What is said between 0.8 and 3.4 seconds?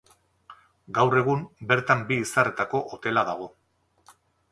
Gaur egun bertan bi izarretako hotela